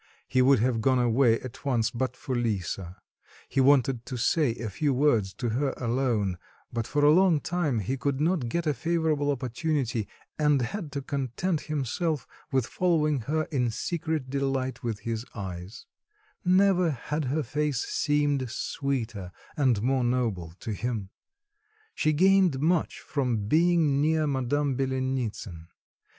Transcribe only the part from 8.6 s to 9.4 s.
a favourable